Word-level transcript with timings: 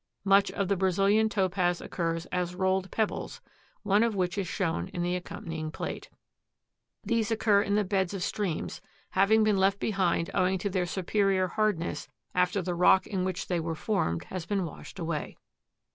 Much 0.23 0.49
of 0.53 0.67
the 0.67 0.75
Brazilian 0.75 1.29
Topaz 1.29 1.79
occurs 1.79 2.25
as 2.31 2.55
rolled 2.55 2.89
pebbles, 2.89 3.39
one 3.83 4.01
of 4.01 4.15
which 4.15 4.35
is 4.35 4.47
shown 4.47 4.87
in 4.87 5.03
the 5.03 5.15
accompanying 5.15 5.69
plate. 5.69 6.09
These 7.03 7.29
occur 7.29 7.61
in 7.61 7.75
the 7.75 7.83
beds 7.83 8.15
of 8.15 8.23
streams, 8.23 8.81
having 9.11 9.43
been 9.43 9.59
left 9.59 9.79
behind 9.79 10.31
owing 10.33 10.57
to 10.57 10.71
their 10.71 10.87
superior 10.87 11.49
hardness 11.49 12.07
after 12.33 12.63
the 12.63 12.73
rock 12.73 13.05
in 13.05 13.25
which 13.25 13.45
they 13.45 13.59
were 13.59 13.75
formed 13.75 14.23
has 14.23 14.43
been 14.47 14.65
washed 14.65 14.97
away. 14.97 15.37